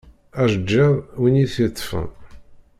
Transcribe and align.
Ajeğğiḍ 0.41 0.93
win 1.19 1.35
i 1.43 1.45
t-yeṭṭfen. 1.53 2.07